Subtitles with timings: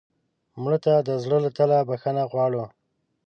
[0.61, 2.63] مړه ته د زړه له تله بښنه غواړو